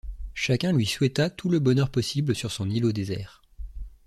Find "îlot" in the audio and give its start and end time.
2.71-2.91